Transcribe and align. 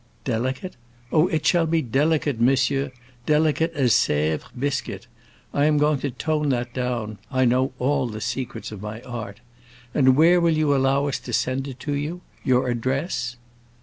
"Delicate? 0.23 0.77
Oh, 1.11 1.27
it 1.27 1.45
shall 1.45 1.67
be 1.67 1.83
delicate, 1.83 2.41
monsieur; 2.41 2.91
delicate 3.27 3.71
as 3.75 3.91
Sèvres 3.93 4.47
biscuit. 4.57 5.05
I 5.53 5.65
am 5.65 5.77
going 5.77 5.99
to 5.99 6.09
tone 6.09 6.49
that 6.49 6.73
down; 6.73 7.19
I 7.29 7.45
know 7.45 7.71
all 7.77 8.07
the 8.07 8.19
secrets 8.19 8.71
of 8.71 8.81
my 8.81 9.03
art. 9.03 9.41
And 9.93 10.15
where 10.17 10.41
will 10.41 10.57
you 10.57 10.75
allow 10.75 11.05
us 11.07 11.19
to 11.19 11.33
send 11.33 11.67
it 11.67 11.79
to 11.81 11.93
you? 11.93 12.21
Your 12.43 12.67
address?" 12.67 13.35